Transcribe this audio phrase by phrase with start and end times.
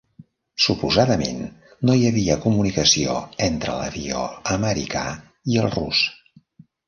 [0.67, 1.41] Suposadament,
[1.89, 3.19] no hi havia comunicació
[3.49, 4.23] entre l'avió
[4.55, 5.03] americà
[5.55, 6.01] i el rus.